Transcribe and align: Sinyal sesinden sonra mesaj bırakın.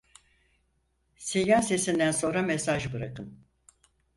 Sinyal 1.15 1.61
sesinden 1.61 2.11
sonra 2.11 2.41
mesaj 2.41 2.93
bırakın. 2.93 3.39